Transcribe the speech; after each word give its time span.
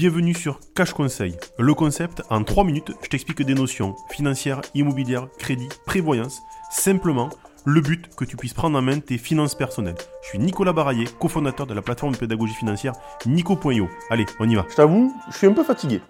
Bienvenue 0.00 0.32
sur 0.32 0.60
Cash 0.74 0.94
Conseil. 0.94 1.36
Le 1.58 1.74
concept, 1.74 2.22
en 2.30 2.42
3 2.42 2.64
minutes, 2.64 2.92
je 3.02 3.08
t'explique 3.10 3.42
des 3.42 3.52
notions 3.52 3.96
financières, 4.08 4.62
immobilières, 4.74 5.28
crédit, 5.38 5.68
prévoyance. 5.84 6.40
Simplement, 6.70 7.28
le 7.66 7.82
but 7.82 8.08
que 8.16 8.24
tu 8.24 8.38
puisses 8.38 8.54
prendre 8.54 8.78
en 8.78 8.80
main 8.80 8.98
tes 9.00 9.18
finances 9.18 9.54
personnelles. 9.54 9.98
Je 10.22 10.28
suis 10.28 10.38
Nicolas 10.38 10.72
Baraillé, 10.72 11.04
cofondateur 11.18 11.66
de 11.66 11.74
la 11.74 11.82
plateforme 11.82 12.14
de 12.14 12.16
pédagogie 12.16 12.54
financière 12.54 12.94
Nico.io. 13.26 13.90
Allez, 14.08 14.24
on 14.38 14.48
y 14.48 14.54
va. 14.54 14.64
Je 14.70 14.76
t'avoue, 14.76 15.14
je 15.30 15.36
suis 15.36 15.46
un 15.46 15.52
peu 15.52 15.64
fatigué. 15.64 16.00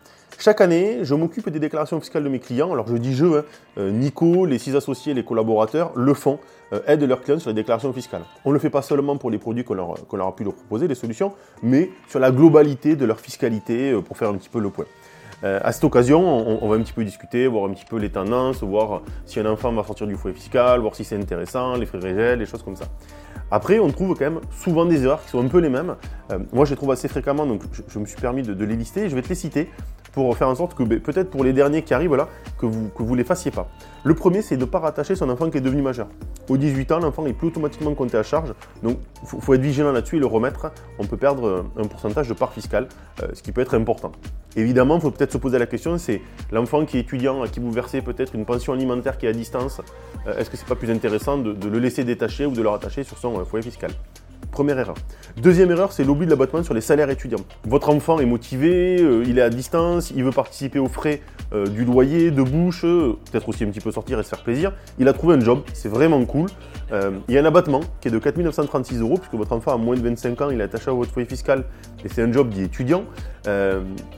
Chaque 0.42 0.62
année, 0.62 1.00
je 1.02 1.14
m'occupe 1.14 1.50
des 1.50 1.60
déclarations 1.60 2.00
fiscales 2.00 2.24
de 2.24 2.30
mes 2.30 2.38
clients. 2.38 2.72
Alors 2.72 2.88
je 2.88 2.96
dis 2.96 3.14
je, 3.14 3.26
hein, 3.26 3.44
euh, 3.76 3.90
Nico, 3.90 4.46
les 4.46 4.58
six 4.58 4.74
associés, 4.74 5.12
les 5.12 5.22
collaborateurs 5.22 5.92
le 5.94 6.14
font, 6.14 6.38
euh, 6.72 6.80
aident 6.86 7.02
leurs 7.02 7.20
clients 7.20 7.38
sur 7.38 7.50
les 7.50 7.54
déclarations 7.54 7.92
fiscales. 7.92 8.22
On 8.46 8.48
ne 8.48 8.54
le 8.54 8.58
fait 8.58 8.70
pas 8.70 8.80
seulement 8.80 9.18
pour 9.18 9.30
les 9.30 9.36
produits 9.36 9.64
qu'on 9.64 9.74
leur, 9.74 9.90
a 9.90 10.34
pu 10.34 10.44
leur 10.44 10.54
proposer, 10.54 10.88
les 10.88 10.94
solutions, 10.94 11.34
mais 11.62 11.90
sur 12.08 12.20
la 12.20 12.30
globalité 12.30 12.96
de 12.96 13.04
leur 13.04 13.20
fiscalité 13.20 13.92
euh, 13.92 14.00
pour 14.00 14.16
faire 14.16 14.30
un 14.30 14.34
petit 14.36 14.48
peu 14.48 14.60
le 14.60 14.70
point. 14.70 14.86
à 15.42 15.72
cette 15.72 15.84
occasion, 15.84 16.22
on, 16.62 16.68
va 16.68 16.76
un 16.76 16.80
petit 16.80 16.94
peu 16.94 17.04
discuter, 17.04 17.46
voir 17.46 17.68
un 17.68 17.74
petit 17.74 17.84
peu 17.84 17.98
les 17.98 18.08
tendances, 18.08 18.62
voir 18.62 19.02
si 19.26 19.40
un 19.40 19.46
enfant 19.46 19.70
va 19.72 19.84
sortir 19.84 20.06
du 20.06 20.16
foyer 20.16 20.34
fiscal, 20.34 20.80
voir 20.80 20.94
si 20.94 21.04
c'est 21.04 21.16
intéressant, 21.16 21.76
les 21.76 21.84
frais 21.84 21.98
régels, 21.98 22.38
les 22.38 22.46
choses 22.46 22.62
comme 22.62 22.76
ça. 22.76 22.86
Après, 23.50 23.78
on 23.78 23.90
trouve 23.90 24.14
quand 24.16 24.30
même 24.30 24.40
souvent 24.56 24.86
des 24.86 25.02
erreurs 25.04 25.22
qui 25.22 25.30
sont 25.30 25.44
un 25.44 25.48
peu 25.48 25.58
les 25.58 25.70
mêmes. 25.70 25.96
moi, 26.52 26.64
je 26.64 26.70
les 26.70 26.76
trouve 26.76 26.92
assez 26.92 27.08
fréquemment, 27.08 27.46
donc 27.46 27.62
je, 27.88 27.98
me 27.98 28.06
suis 28.06 28.20
permis 28.20 28.42
de, 28.42 28.54
de, 28.54 28.64
les 28.64 28.76
lister. 28.76 29.08
Je 29.08 29.14
vais 29.14 29.22
te 29.22 29.28
les 29.28 29.34
citer 29.34 29.68
pour 30.12 30.36
faire 30.36 30.48
en 30.48 30.54
sorte 30.54 30.74
que 30.74 30.82
ben, 30.82 31.00
peut-être 31.00 31.30
pour 31.30 31.44
les 31.44 31.52
derniers 31.52 31.82
qui 31.82 31.94
arrivent 31.94 32.16
là, 32.16 32.28
que 32.58 32.66
vous 32.66 32.88
que 32.88 33.02
vous 33.02 33.14
les 33.14 33.24
fassiez 33.24 33.50
pas. 33.50 33.68
Le 34.04 34.14
premier, 34.14 34.42
c'est 34.42 34.56
de 34.56 34.62
ne 34.62 34.66
pas 34.66 34.78
rattacher 34.78 35.14
son 35.14 35.28
enfant 35.30 35.50
qui 35.50 35.58
est 35.58 35.60
devenu 35.60 35.82
majeur. 35.82 36.08
Au 36.48 36.56
18 36.56 36.92
ans, 36.92 36.98
l'enfant 36.98 37.26
est 37.26 37.32
plus 37.32 37.48
automatiquement 37.48 37.94
compté 37.94 38.16
à 38.16 38.22
charge, 38.22 38.54
donc 38.82 38.98
il 39.22 39.40
faut, 39.40 39.54
être 39.54 39.60
vigilant 39.60 39.92
là-dessus 39.92 40.16
et 40.16 40.20
le 40.20 40.26
remettre. 40.26 40.72
On 40.98 41.06
peut 41.06 41.16
perdre 41.16 41.66
un 41.76 41.84
pourcentage 41.84 42.28
de 42.28 42.34
part 42.34 42.52
fiscale, 42.52 42.88
euh, 43.22 43.28
ce 43.34 43.42
qui 43.42 43.52
peut 43.52 43.60
être 43.60 43.74
important. 43.74 44.12
Évidemment, 44.56 44.96
il 44.96 45.00
faut 45.00 45.10
peut-être 45.10 45.32
se 45.32 45.38
poser 45.38 45.58
la 45.58 45.66
question, 45.66 45.96
c'est 45.98 46.20
l'enfant 46.50 46.84
qui 46.84 46.96
est 46.96 47.00
étudiant, 47.00 47.42
à 47.42 47.48
qui 47.48 47.60
vous 47.60 47.70
versez 47.70 48.02
peut-être 48.02 48.34
une 48.34 48.44
pension 48.44 48.72
alimentaire 48.72 49.16
qui 49.16 49.26
est 49.26 49.28
à 49.28 49.32
distance, 49.32 49.80
euh, 50.26 50.36
est-ce 50.38 50.50
que 50.50 50.56
c'est 50.56 50.66
pas 50.66 50.74
plus 50.74 50.90
intéressant 50.90 51.38
de, 51.38 51.52
de, 51.52 51.68
le 51.68 51.78
laisser 51.78 52.04
détacher 52.04 52.46
ou 52.46 52.52
de 52.52 52.62
le 52.62 52.68
rattacher 52.68 53.04
sur 53.04 53.18
son 53.18 53.38
euh, 53.38 53.44
foyer 53.44 53.62
fiscal? 53.62 53.90
Première 54.50 54.78
erreur. 54.78 54.96
Deuxième 55.36 55.70
erreur, 55.70 55.92
c'est 55.92 56.02
l'oubli 56.02 56.26
de 56.26 56.30
l'abattement 56.30 56.62
sur 56.62 56.74
les 56.74 56.80
salaires 56.80 57.08
étudiants. 57.10 57.38
Votre 57.66 57.90
enfant 57.90 58.18
est 58.18 58.26
motivé, 58.26 59.00
euh, 59.00 59.24
il 59.26 59.38
est 59.38 59.42
à 59.42 59.50
distance, 59.50 60.10
il 60.10 60.24
veut 60.24 60.32
participer 60.32 60.78
aux 60.78 60.88
frais 60.88 61.22
euh, 61.52 61.66
du 61.66 61.84
loyer, 61.84 62.30
de 62.30 62.42
bouche, 62.42 62.84
euh, 62.84 63.16
peut-être 63.30 63.48
aussi 63.48 63.64
un 63.64 63.68
petit 63.68 63.80
peu 63.80 63.92
sortir 63.92 64.18
et 64.18 64.22
se 64.24 64.28
faire 64.28 64.42
plaisir. 64.42 64.72
Il 64.98 65.06
a 65.06 65.12
trouvé 65.12 65.36
un 65.36 65.40
job, 65.40 65.62
c'est 65.72 65.88
vraiment 65.88 66.24
cool. 66.24 66.48
il 67.28 67.34
y 67.34 67.38
a 67.38 67.40
un 67.40 67.44
abattement 67.44 67.80
qui 68.00 68.08
est 68.08 68.10
de 68.10 68.18
4 68.18 68.38
936 68.38 69.00
euros, 69.00 69.18
puisque 69.18 69.34
votre 69.34 69.52
enfant 69.52 69.72
a 69.72 69.76
moins 69.76 69.94
de 69.94 70.02
25 70.02 70.40
ans, 70.40 70.50
il 70.50 70.60
est 70.60 70.64
attaché 70.64 70.90
à 70.90 70.94
votre 70.94 71.12
foyer 71.12 71.28
fiscal 71.28 71.64
et 72.04 72.08
c'est 72.08 72.22
un 72.22 72.32
job 72.32 72.48
d'étudiant. 72.50 73.04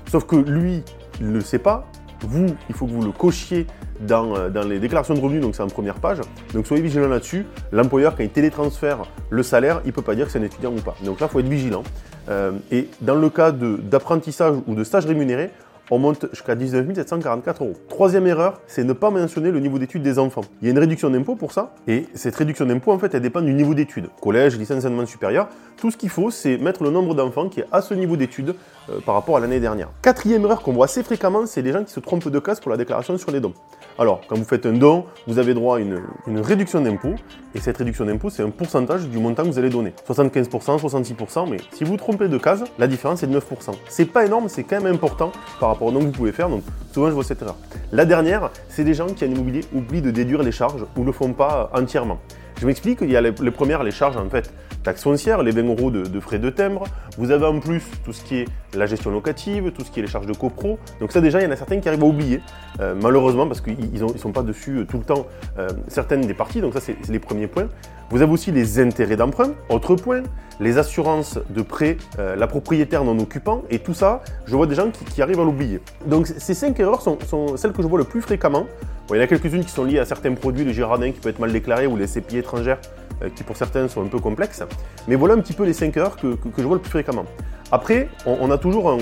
sauf 0.06 0.24
que 0.24 0.36
lui, 0.36 0.82
il 1.20 1.28
ne 1.28 1.34
le 1.34 1.40
sait 1.42 1.58
pas, 1.58 1.86
vous, 2.22 2.46
il 2.68 2.74
faut 2.74 2.86
que 2.86 2.92
vous 2.92 3.02
le 3.02 3.12
cochiez 3.12 3.66
dans, 4.06 4.36
euh, 4.36 4.48
dans 4.50 4.62
les 4.62 4.78
déclarations 4.78 5.14
de 5.14 5.20
revenus, 5.20 5.40
donc 5.40 5.54
c'est 5.54 5.62
en 5.62 5.68
première 5.68 5.96
page. 5.96 6.18
Donc 6.54 6.66
soyez 6.66 6.82
vigilant 6.82 7.08
là-dessus. 7.08 7.46
L'employeur, 7.72 8.14
quand 8.16 8.22
il 8.22 8.30
télétransfère 8.30 8.98
le 9.30 9.42
salaire, 9.42 9.80
il 9.84 9.88
ne 9.88 9.92
peut 9.92 10.02
pas 10.02 10.14
dire 10.14 10.26
que 10.26 10.32
c'est 10.32 10.38
un 10.38 10.44
étudiant 10.44 10.72
ou 10.72 10.80
pas. 10.80 10.94
Donc 11.04 11.20
là, 11.20 11.26
il 11.28 11.32
faut 11.32 11.40
être 11.40 11.48
vigilant. 11.48 11.82
Euh, 12.28 12.52
et 12.70 12.88
dans 13.00 13.16
le 13.16 13.30
cas 13.30 13.52
d'apprentissage 13.52 14.56
ou 14.66 14.74
de 14.74 14.84
stage 14.84 15.06
rémunéré, 15.06 15.50
on 15.90 15.98
monte 15.98 16.26
jusqu'à 16.30 16.54
19 16.54 16.94
744 16.94 17.62
euros. 17.62 17.74
Troisième 17.88 18.26
erreur, 18.26 18.60
c'est 18.66 18.84
ne 18.84 18.92
pas 18.92 19.10
mentionner 19.10 19.50
le 19.50 19.60
niveau 19.60 19.78
d'études 19.78 20.02
des 20.02 20.18
enfants. 20.18 20.42
Il 20.60 20.66
y 20.66 20.68
a 20.68 20.72
une 20.72 20.78
réduction 20.78 21.10
d'impôt 21.10 21.36
pour 21.36 21.52
ça, 21.52 21.74
et 21.86 22.06
cette 22.14 22.36
réduction 22.36 22.66
d'impôt, 22.66 22.92
en 22.92 22.98
fait, 22.98 23.14
elle 23.14 23.22
dépend 23.22 23.42
du 23.42 23.52
niveau 23.52 23.74
d'études. 23.74 24.08
Collège, 24.20 24.56
licence 24.58 24.78
enseignement 24.78 25.06
supérieur, 25.06 25.48
tout 25.76 25.90
ce 25.90 25.96
qu'il 25.96 26.08
faut, 26.08 26.30
c'est 26.30 26.58
mettre 26.58 26.82
le 26.82 26.90
nombre 26.90 27.14
d'enfants 27.14 27.48
qui 27.48 27.60
est 27.60 27.66
à 27.72 27.82
ce 27.82 27.94
niveau 27.94 28.16
d'études 28.16 28.54
euh, 28.90 29.00
par 29.04 29.14
rapport 29.14 29.36
à 29.36 29.40
l'année 29.40 29.60
dernière. 29.60 29.88
Quatrième 30.02 30.44
erreur 30.44 30.62
qu'on 30.62 30.72
voit 30.72 30.86
assez 30.86 31.02
fréquemment, 31.02 31.46
c'est 31.46 31.62
les 31.62 31.72
gens 31.72 31.84
qui 31.84 31.92
se 31.92 32.00
trompent 32.00 32.28
de 32.28 32.38
case 32.38 32.60
pour 32.60 32.70
la 32.70 32.76
déclaration 32.76 33.18
sur 33.18 33.30
les 33.30 33.40
dons. 33.40 33.54
Alors, 33.98 34.22
quand 34.26 34.36
vous 34.36 34.44
faites 34.44 34.64
un 34.64 34.72
don, 34.72 35.04
vous 35.26 35.38
avez 35.38 35.54
droit 35.54 35.76
à 35.76 35.80
une, 35.80 36.00
réduction 36.40 36.80
d'impôt, 36.80 37.14
et 37.54 37.60
cette 37.60 37.76
réduction 37.76 38.06
d'impôt, 38.06 38.30
c'est 38.30 38.42
un 38.42 38.50
pourcentage 38.50 39.06
du 39.08 39.18
montant 39.18 39.42
que 39.42 39.48
vous 39.48 39.58
allez 39.58 39.68
donner. 39.70 39.92
75%, 40.08 40.80
66%, 40.80 41.50
mais 41.50 41.58
si 41.72 41.84
vous 41.84 41.96
trompez 41.96 42.28
de 42.28 42.38
case, 42.38 42.64
la 42.78 42.86
différence 42.86 43.22
est 43.22 43.26
de 43.26 43.38
9%. 43.38 43.42
C'est 43.88 44.06
pas 44.06 44.24
énorme, 44.24 44.48
c'est 44.48 44.64
quand 44.64 44.80
même 44.80 44.94
important 44.94 45.32
par 45.60 45.68
rapport 45.72 45.88
au 45.88 45.92
que 46.00 46.06
vous 46.06 46.12
pouvez 46.12 46.32
faire, 46.32 46.48
donc 46.48 46.62
souvent 46.92 47.08
je 47.08 47.12
vois 47.12 47.24
cette 47.24 47.42
erreur. 47.42 47.56
La 47.92 48.04
dernière, 48.04 48.50
c'est 48.68 48.84
des 48.84 48.94
gens 48.94 49.06
qui 49.06 49.24
en 49.24 49.28
immobilier 49.28 49.62
oublient 49.74 50.02
de 50.02 50.10
déduire 50.10 50.42
les 50.42 50.52
charges 50.52 50.86
ou 50.96 51.00
ne 51.00 51.06
le 51.06 51.12
font 51.12 51.32
pas 51.32 51.70
entièrement. 51.74 52.18
Je 52.60 52.66
m'explique, 52.66 53.00
il 53.02 53.10
y 53.10 53.16
a 53.16 53.20
les, 53.20 53.32
premières, 53.32 53.82
les 53.82 53.90
charges 53.90 54.16
en 54.16 54.28
fait, 54.28 54.52
taxes 54.82 55.02
foncières, 55.02 55.42
les 55.42 55.50
20 55.50 55.68
euros 55.68 55.90
de, 55.90 56.20
frais 56.20 56.38
de 56.38 56.50
timbre. 56.50 56.84
Vous 57.18 57.30
avez 57.30 57.46
en 57.46 57.58
plus 57.58 57.82
tout 58.04 58.12
ce 58.12 58.22
qui 58.22 58.36
est 58.36 58.48
la 58.74 58.86
gestion 58.86 59.10
locative, 59.10 59.72
tout 59.72 59.84
ce 59.84 59.90
qui 59.90 60.00
est 60.00 60.02
les 60.02 60.08
charges 60.08 60.26
de 60.26 60.32
copro. 60.32 60.78
Donc 61.00 61.12
ça 61.12 61.20
déjà, 61.20 61.40
il 61.40 61.44
y 61.44 61.46
en 61.46 61.50
a 61.50 61.56
certains 61.56 61.80
qui 61.80 61.88
arrivent 61.88 62.02
à 62.02 62.06
oublier, 62.06 62.40
euh, 62.80 62.94
malheureusement, 63.00 63.46
parce 63.46 63.60
qu'ils 63.60 63.92
ne 63.92 64.18
sont 64.18 64.32
pas 64.32 64.42
dessus 64.42 64.78
euh, 64.78 64.84
tout 64.84 64.98
le 64.98 65.04
temps 65.04 65.26
euh, 65.58 65.68
certaines 65.88 66.22
des 66.22 66.34
parties. 66.34 66.60
Donc 66.60 66.74
ça, 66.74 66.80
c'est 66.80 66.96
les 67.08 67.18
premiers 67.18 67.46
points. 67.46 67.68
Vous 68.10 68.22
avez 68.22 68.32
aussi 68.32 68.52
les 68.52 68.78
intérêts 68.78 69.16
d'emprunt, 69.16 69.52
autre 69.68 69.96
point, 69.96 70.22
les 70.60 70.76
assurances 70.78 71.38
de 71.48 71.62
prêt, 71.62 71.96
la 72.18 72.46
propriétaire 72.46 73.04
non 73.04 73.18
occupant, 73.18 73.62
et 73.70 73.78
tout 73.78 73.94
ça, 73.94 74.22
je 74.44 74.54
vois 74.54 74.66
des 74.66 74.74
gens 74.74 74.90
qui, 74.90 75.22
arrivent 75.22 75.40
à 75.40 75.44
l'oublier. 75.44 75.80
Donc 76.04 76.26
ces 76.26 76.52
cinq 76.52 76.78
erreurs 76.78 77.00
sont, 77.00 77.16
celles 77.56 77.72
que 77.72 77.80
je 77.82 77.86
vois 77.86 77.98
le 77.98 78.04
plus 78.04 78.20
fréquemment 78.20 78.66
il 79.14 79.18
y 79.18 79.20
en 79.20 79.24
a 79.24 79.26
quelques-unes 79.26 79.64
qui 79.64 79.70
sont 79.70 79.84
liées 79.84 79.98
à 79.98 80.04
certains 80.04 80.32
produits, 80.34 80.64
le 80.64 80.72
girardin 80.72 81.10
qui 81.10 81.20
peut 81.20 81.28
être 81.28 81.38
mal 81.38 81.52
déclaré 81.52 81.86
ou 81.86 81.96
les 81.96 82.06
CPI 82.06 82.41
étrangères 82.42 82.80
euh, 83.22 83.28
qui 83.34 83.42
pour 83.42 83.56
certains 83.56 83.88
sont 83.88 84.02
un 84.02 84.08
peu 84.08 84.18
complexes. 84.18 84.62
Mais 85.08 85.16
voilà 85.16 85.34
un 85.34 85.38
petit 85.38 85.54
peu 85.54 85.64
les 85.64 85.72
5 85.72 85.96
heures 85.96 86.16
que, 86.16 86.36
je 86.58 86.62
vois 86.62 86.76
le 86.76 86.82
plus 86.82 86.90
fréquemment. 86.90 87.24
Après, 87.70 88.08
on, 88.26 88.50
a 88.50 88.58
toujours 88.58 88.98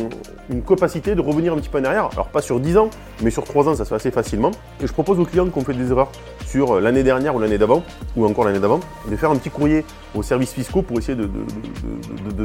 une 0.49 0.63
capacité 0.63 1.17
de 1.17 1.21
revenir 1.21 1.53
un 1.53 1.57
petit 1.57 1.69
peu 1.69 1.81
en 1.81 1.85
arrière. 1.85 2.09
Alors 2.13 2.29
pas 2.29 2.41
sur 2.41 2.61
10 2.61 2.77
ans, 2.77 2.91
mais 3.21 3.31
sur 3.31 3.43
3 3.43 3.69
ans, 3.69 3.75
ça 3.75 3.85
se 3.85 3.89
fait 3.89 3.97
assez 3.97 4.11
facilement. 4.13 4.53
Et 4.81 4.87
je 4.87 4.93
propose 4.93 5.19
aux 5.19 5.25
clients 5.25 5.49
qu'on 5.49 5.65
fait 5.65 5.75
des 5.75 5.91
erreurs 5.91 6.13
sur 6.51 6.81
l'année 6.81 7.05
dernière 7.05 7.37
ou 7.37 7.39
l'année 7.39 7.59
d'avant, 7.59 7.85
ou 8.17 8.27
encore 8.27 8.45
l'année 8.45 8.59
d'avant, 8.59 8.81
de 9.09 9.15
faire 9.15 9.31
un 9.31 9.37
petit 9.37 9.51
courrier 9.51 9.85
aux 10.17 10.23
services 10.23 10.53
fiscaux 10.53 10.83
pour 10.83 10.99
essayer 10.99 11.17
de, 11.17 11.29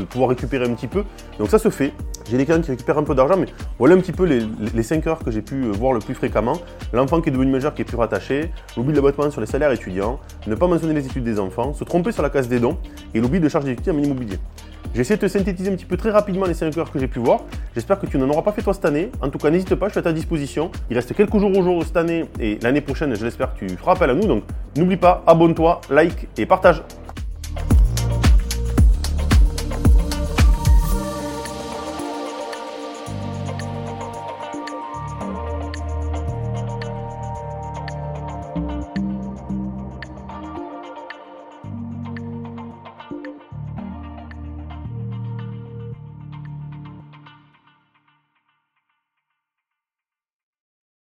pouvoir 0.04 0.30
récupérer 0.30 0.66
un 0.66 0.74
petit 0.76 0.88
peu. 0.88 1.04
Donc 1.40 1.50
ça 1.50 1.58
se 1.58 1.70
fait. 1.70 1.92
J'ai 2.30 2.38
des 2.38 2.46
clients 2.46 2.62
qui 2.62 2.70
récupèrent 2.70 3.00
un 3.00 3.04
peu 3.04 3.16
d'argent, 3.16 3.36
mais 3.38 3.48
voilà 3.80 3.96
un 3.96 4.00
petit 4.00 4.12
peu 4.12 4.26
les, 4.26 4.42
les 4.74 4.84
5 4.84 5.08
heures 5.08 5.20
que 5.20 5.32
j'ai 5.32 5.42
pu 5.42 5.56
euh, 5.56 5.72
voir 5.72 5.94
le 5.94 6.00
plus 6.00 6.14
fréquemment. 6.14 6.60
L'enfant 6.94 7.20
qui 7.20 7.30
est 7.30 7.32
devenu 7.32 7.52
majeur 7.52 7.74
qui 7.74 7.82
est 7.82 7.86
plus 7.86 7.98
rattaché, 7.98 8.52
l'oubli 8.78 8.92
de 8.92 8.98
l'abattement 8.98 9.32
sur 9.32 9.42
les 9.42 9.48
salaires 9.48 9.72
étudiants, 9.72 10.20
ne 10.46 10.54
pas 10.54 10.68
mentionner 10.68 10.94
les 10.94 11.06
études 11.06 11.24
des 11.24 11.40
enfants, 11.40 11.74
se 11.74 11.84
tromper 11.84 12.12
sur 12.12 12.22
la 12.22 12.30
case 12.30 12.48
des 12.48 12.60
dons 12.60 12.78
et 13.16 13.20
l'oubli 13.20 13.40
de 13.40 13.50
charges 13.50 13.66
d'études 13.66 13.90
en 13.90 13.98
immobilier. 13.98 14.38
J'ai 14.96 15.02
essayé 15.02 15.18
de 15.18 15.22
te 15.22 15.28
synthétiser 15.28 15.70
un 15.70 15.76
petit 15.76 15.84
peu 15.84 15.98
très 15.98 16.10
rapidement 16.10 16.46
les 16.46 16.54
5 16.54 16.78
heures 16.78 16.90
que 16.90 17.00
j'ai 17.00 17.10
pu 17.10 17.20
voir. 17.20 17.42
J'espère 17.74 18.00
que 18.00 18.06
tu 18.06 18.18
n'en 18.18 18.30
auras 18.30 18.44
pas 18.44 18.54
fait 18.54 18.62
toi 18.62 18.74
cette 18.74 18.86
année. 18.86 19.12
En 19.20 19.28
tout 19.28 19.38
cas, 19.38 19.50
n'hésite 19.50 19.76
pas, 19.76 19.88
je 19.88 19.92
suis 19.92 20.00
à 20.00 20.04
ta 20.04 20.14
disposition. 20.14 20.72
Il 20.90 20.96
reste 20.96 21.14
quelques 21.14 21.38
jours 21.38 21.52
au 21.52 21.62
jour 21.62 21.84
cette 21.84 21.98
année 21.98 22.24
et 22.40 22.58
l'année 22.62 22.80
prochaine, 22.80 23.14
je 23.14 23.26
l'espère 23.26 23.54
tu 23.56 23.68
feras 23.68 23.92
appel 23.92 24.12
à 24.12 24.14
nous. 24.14 24.26
Donc 24.26 24.46
n'oublie 24.78 24.96
pas, 24.96 25.22
abonne-toi, 25.28 25.82
like 25.90 26.30
et 26.38 26.46
partage. 26.46 26.82